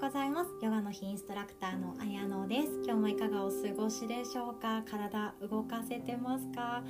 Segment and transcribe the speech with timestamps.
[0.00, 0.50] ございます。
[0.62, 2.80] ヨガの日インストラクターのあやのです。
[2.86, 4.82] 今日もいかがお過ごしでしょうか？
[4.90, 6.82] 体動かせてますか？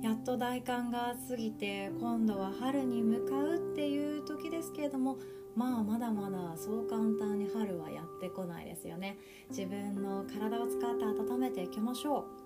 [0.00, 5.18] やっと大寒が過ぎて今度は春に向かうっていう時ですけれども
[5.56, 9.18] まあまだまだそう簡単に春はやってこないですよね。
[9.50, 12.43] 自分の体を使って温めていきましょう。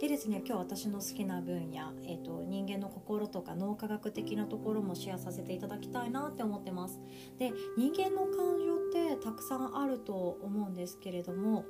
[0.00, 7.00] でですね今日私の好きな分野、えーと、人間の心とか脳科学的なところもシェアさせていただきたいなって思ってます。
[7.36, 11.64] で人間の感情ってたくさんあると思うんですけれども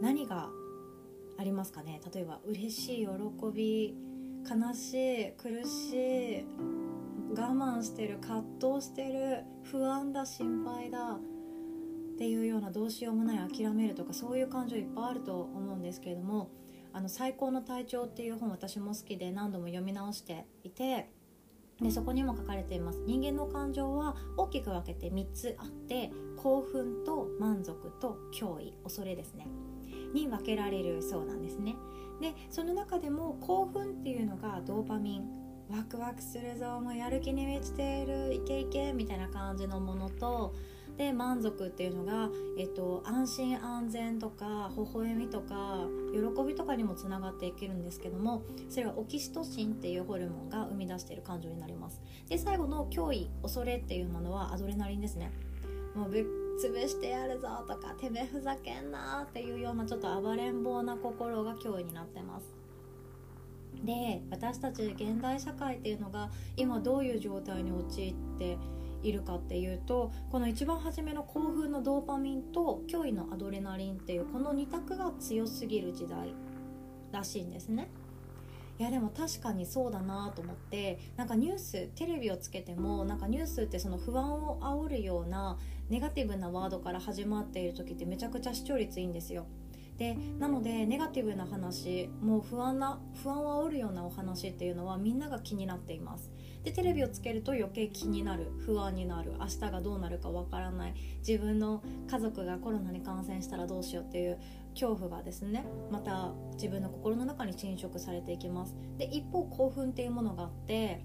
[0.00, 0.48] 何が
[1.36, 2.00] ありますかね？
[2.14, 3.12] 例えば嬉しい喜
[3.52, 3.96] び
[4.48, 6.44] 悲しい苦しい
[7.30, 8.42] 我慢してる葛
[8.76, 11.20] 藤してる不安だ心配だっ
[12.16, 16.50] ていうようなどうしようもない諦めるとかそういう感情いっぱいあると思うんですけれども
[16.92, 21.10] あの最高の体調っていう本私も好きで何度も読み直していて
[21.80, 23.00] でそこにも書かれています。
[23.06, 29.46] 人間の感情は大きく分けて3つあって興奮と満足と脅威恐れですね。
[30.12, 31.76] に分けられるそうなんですね。
[32.20, 35.24] でその中でも興奮っていうのがドーパミン
[35.70, 40.54] ワクワクするぞもうやる気に満ちているイケイケみたいな感じのものと
[40.98, 52.02] で満足っていうのが、えっと、安心安全とか微笑みとか喜びとかにもつながっていけるんですけどもそれはオキシトシンっていうホルモンが生み出している感情になります。
[52.28, 55.30] で最後の脅威恐れっていうものはアドレナリンですね。
[55.94, 56.24] もうぶっ
[56.58, 62.52] 潰してやるぞとかてめえふざけんなっていうようなちょっと暴れん坊な心が脅威になってます。
[63.84, 68.58] で私たち現代社会っていうのが今どういう状態に陥って
[69.02, 76.34] いるかっていうとこの一番初めの興奮のドーパミンと脅威のアドレナリンっていうこの2択が強すぎる時代
[77.12, 77.90] らしいんですね。
[78.78, 85.58] いやでも確かにそうだなと思ってなんかニューステレビをつけてもなんかニュースってその不安を煽るような
[85.88, 89.46] ネガティブなワードから始まっている時ってめちゃくちゃ視聴率いいんですよ。
[89.98, 96.30] でなのでネガティブな話もう不安な不安を煽るようなお話っていうのはみんなが気になっています。
[96.62, 99.32] でテレビをつけると余計気になる不安になる。
[99.40, 100.94] 明日がどうなるかわからない。
[101.26, 104.38] 自分の家族がコロナに感染したらどうしようっていう
[104.72, 108.76] 恐怖がですねまた自分の心の中に侵食されていきます。
[108.98, 111.04] で一方興奮っていうものがあって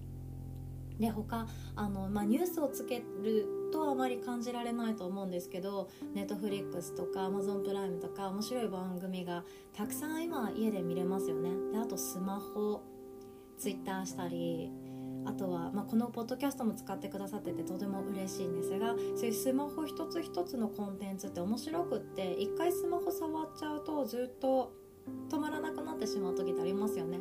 [0.99, 9.43] で他あの、まあ、ニュースをつけるとあまり感じられないと思うんですけどネットフリックスとかアマゾンプライムとか面白い番組が
[9.75, 12.81] たくさん今家で見れますよねであとスマホ
[13.57, 14.71] ツイッターしたり
[15.25, 24.73] あとは、まあ、このポッドキャストも使ってくださっててとても嬉しいんですがそういうスマホ一つ一つのコンテンツって面白くって一回スマホ触っちゃうとずっと
[25.29, 27.19] 止まらなくなってしまう時ってありますよね。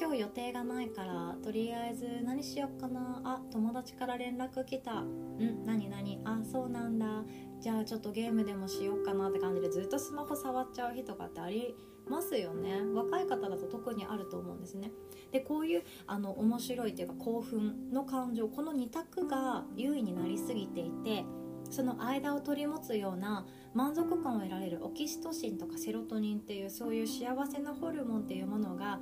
[0.00, 3.20] 今日予定がないからとりあえず何しよっかな。
[3.24, 4.92] あ友達から連絡来た。
[4.92, 6.20] うん何何？
[6.24, 7.24] あそうなんだ。
[7.60, 11.74] じゃあちょっとゲームでもしようかなって感じでずっとスマホ触っちゃう日とかってあり
[12.08, 12.80] ますよね。
[12.94, 14.92] 若い方だと特にあると思うんですね。
[15.32, 21.24] でこういうあの面白いというか興奮の感情この2択が優位になりすぎていて
[21.70, 29.00] その間を取り持つような満足感を得られるオキシトシンとかセロトニンっていうそういう幸せなホルモンっていうものが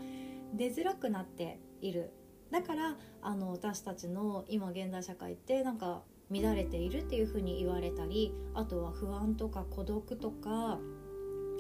[0.57, 2.11] 出づらくなっている
[2.51, 10.79] だからあの私たちの今現代社会ってなんか乱れているっていうふうに言われたりあとは不安とか孤独とか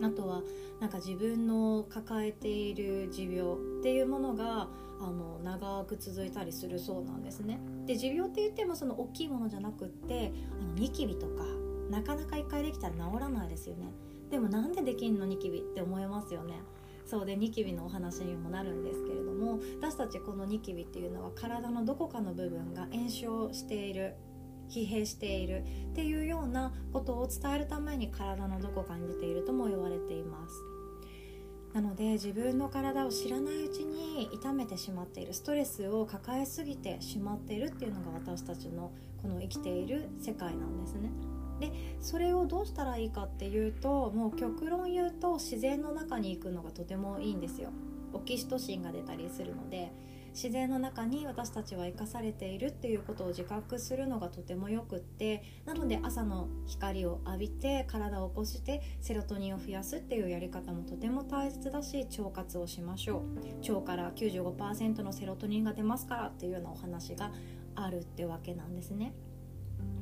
[0.03, 0.43] あとは
[0.81, 4.69] なんか自分の抱えている持病っていうものが
[5.01, 7.61] あの長く続いたりするそうなんですね。
[7.87, 11.45] で持病って言ってもその大きいものじゃなくってあのニキビとか
[11.91, 13.93] なかなか1回できたら治らないですよね。
[14.31, 16.55] でもなんでできんのニキビって思いますよね。
[17.06, 24.15] そうでニキビのお話にもなるんですけれども私たちこのニキビっていうのは体のどこかの部分が炎症している
[24.69, 30.55] 疲弊しているっていうようなことを伝えるために体のどこかに出ているとも言われています
[31.72, 41.10] なので自分の体を知らないうちに痛めてしまっているストレスを抱えすぎてしまっているっていうのが私たちのこの生きている世界なんですね。
[41.61, 47.71] でそれをどうしたらいいかっていうともう極論言うと自然の中に行くのがとてもいいんですよ
[48.13, 49.93] オキシトシンが出たりするので
[50.37, 63.25] 自然の中に私たちは生かされているっていうことを自覚するのがとてもよくってなので朝の光を浴びて体を起こしてセロトニンを増やすっていうやり方もとても大切だし腸活をしましょ
[63.67, 67.33] う腸から95%のセロトニンが出ますからっていうようなお話が
[67.75, 69.15] あるってわけなんですね。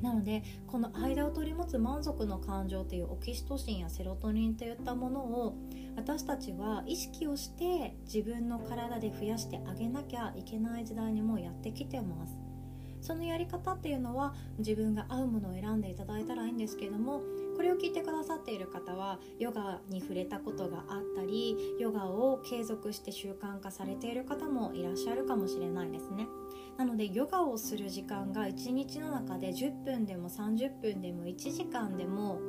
[0.01, 5.55] なのでこの間を取り持つ満足の感情っていうオキシトシンやセロトニンといったものを
[5.95, 12.35] 私たちは意識をして自分の体で増やしてあげなきゃいけない時代にもやってきてます。
[13.01, 17.21] そのやり方っていうのは自分が合うものを選んでいただいたらいいんですけども
[17.55, 26.27] これを聞いてくださっている方はヨガに触れたことがあったりヨガを継続して習慣化されている方もいらっしゃるかもしれないですね。
[26.77, 32.41] なのでヨガをする時間が1日の中で10分でも30分でも1時間でも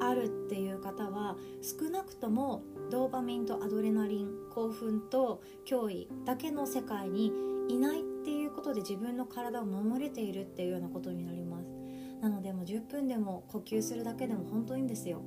[0.00, 7.32] あるっていう方は少なくともドーパミンとアドレナリン興奮と脅威だけの世界に
[7.68, 11.77] いないっていうことで自分の体を守れているっていうようなことになります。
[12.20, 15.22] なのでもう10分でも呼吸するだけでも本当にいいんですよ。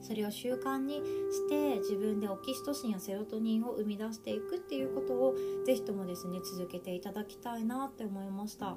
[0.00, 5.34] それを習慣にして自分でオキシトシンやセロトニンを生み出していくっていうことを
[5.64, 8.76] ぜひともですね続けていただきたいなって思いました。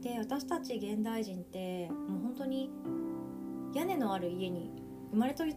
[0.00, 2.70] で私たち現代人ってもう本当に
[3.74, 4.72] 屋根のある家に
[5.10, 5.54] 生まれた生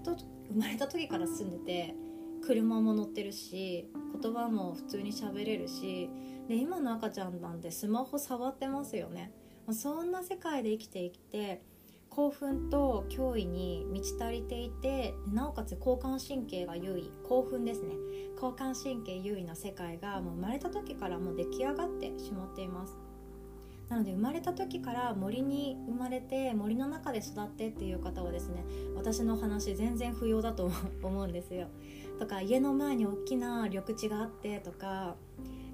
[0.54, 1.95] まれた時から住んでて
[2.42, 3.89] 車も乗ってるし
[4.21, 6.09] 言葉も普通に喋れるし
[6.50, 9.31] で今の赤ちゃんなんてスマホ触ってますよね。
[9.73, 11.62] そんな世界で生きていて
[12.09, 17.94] 興奮と脅威に満ち足りていてなおかつ交感神経が優位興奮ですね
[18.35, 22.97] 交感神経優位な世界がもう生まれた時からもう出来上がってしまっています
[23.91, 28.63] なので生まれた時から森に生まれて森の中で育ってっていう方はですね
[28.95, 30.71] 私の話全然不要だと
[31.03, 31.68] 思うんですよ。
[32.18, 35.15] とか家の前に大きな緑地があってとか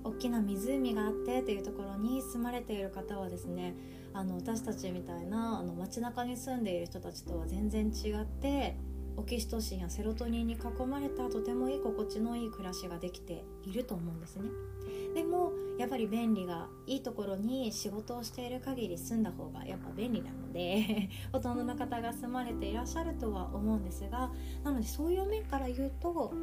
[0.08, 3.76] 大きな湖があってっていうところに住まれている方はですね
[4.14, 8.78] あの私たちみたいなあの街中に住んでいる人たちとは全然違って
[9.18, 14.50] オキシトシンやセロトニンに囲まれたとてもいい心地のいい暮らしができていると思うんですね。
[15.14, 24.32] でもやっぱり便利がいいところに仕事をしている限り住んだ方がやっぱ便利なので ほとんどの方が住まれていらっしゃるとは思うんですが
[24.64, 26.34] なのでそういう面から言うと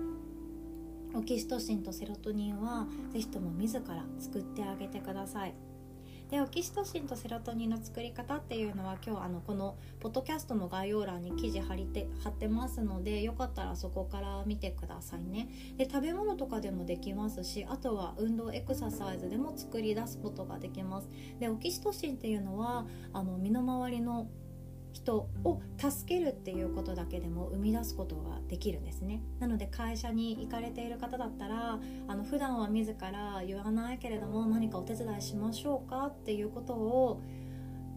[1.14, 5.55] オキシトシンとセロトニンは是非とも自ら作ってあげてください。
[6.31, 15.49] でオキシトシンとセロトニンの作り方っていうのは今日あのこのポッドキャストの概要欄に記事貼りて貼ってますのでよかったらそこから見てくださいね。
[15.76, 21.08] で食べ物とかでもできますしあとは運動エクササイズでも作り出すことができます。
[21.38, 24.26] でオキシトシンっていうのはあの身の回りの
[24.94, 29.20] 人を助けるっていうことだけでも生み出すことができるんですね。
[29.41, 37.20] なので会社に行かれている方だったらあの普段は自ら言わないけれども何かお手伝いしましょうかっていうことを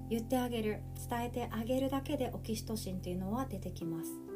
[0.09, 4.26] 言ってあげる伝えてあげるだけでオキシトシンっていうのは出てきます。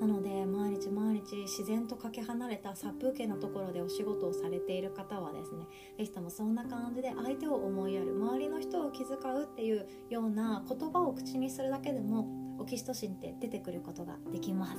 [0.00, 5.66] なので毎日毎日自然とかけ離れた殺風景なところでお仕事をされている方はですね
[5.98, 12.26] 是非ともそんな感じで相手を思いやる周りの人を気遣うっていうような言葉を口にするだけでも
[12.58, 14.78] オキシトシンって出てくることができます。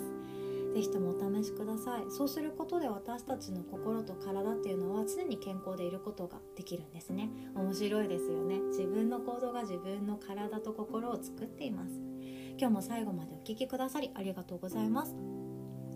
[0.73, 2.03] 是非ともお試しください。
[2.09, 7.29] そうすることで私たちの心と体っていうのは常に健康でいることができるんですね。
[7.55, 8.59] 面白いですよね。
[8.59, 11.99] 自分の行動が自分の体と心を作っています。
[12.59, 15.15] 今日も最後までお聴きくださりありがとうございます。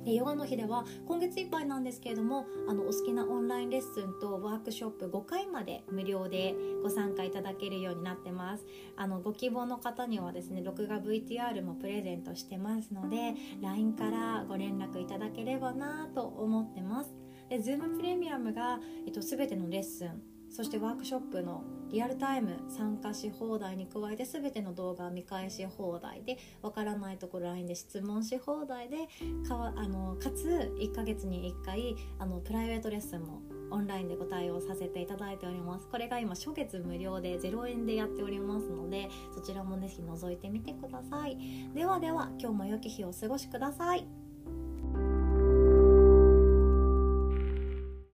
[0.06, 8.66] ヨガの日では今月いっぱいなんですけれどもあのお好きなオンラインレッスンとワークショップ5回まで無料でご参加いただけるようになってます。
[8.96, 17.14] あのご希望の方にはですね録画 VTR もプレゼントしてますので LINE からご連絡いただければなと思ってます。
[17.50, 29.08] で Zoom プレミアムが、えっと、全てのレッスンそしてワークショップのリアルタイム参加し放題に加えて全ての動画を見返し放題でわからないところ LINE で質問し放題で
[29.48, 33.42] かわあのかつ1ヶ月に1回あのプライベートレッスンも
[33.72, 35.88] オンラインでご対応させていただいております。
[35.88, 41.38] これが今初月無料で0円でやっておりますのでそちらもぜひ覗いてみてください。
[41.74, 44.23] ではでは今日も良き日をお過ごしください。